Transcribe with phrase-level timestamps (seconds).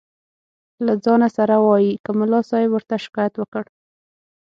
[0.85, 3.63] له ځانه سره وایي که ملا صاحب ورته شکایت وکړ.